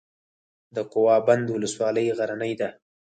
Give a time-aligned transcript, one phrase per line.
[0.75, 2.69] د کوه بند ولسوالۍ غرنۍ ده